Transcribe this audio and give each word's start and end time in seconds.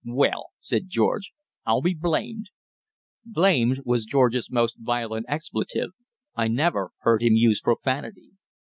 "Well," 0.03 0.47
said 0.59 0.89
George, 0.89 1.31
"I'll 1.63 1.83
be 1.83 1.93
blamed!" 1.93 2.47
"Blamed" 3.23 3.81
was 3.85 4.05
George's 4.07 4.49
most 4.49 4.77
violent 4.79 5.27
expletive; 5.29 5.91
I 6.33 6.47
never 6.47 6.89
heard 7.03 7.21
him 7.21 7.35
use 7.35 7.61
profanity. 7.61 8.31